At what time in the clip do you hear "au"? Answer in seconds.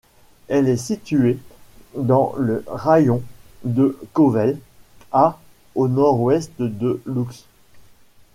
5.75-5.87